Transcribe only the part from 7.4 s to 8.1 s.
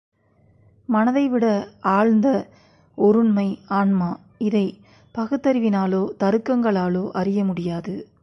முடியாது.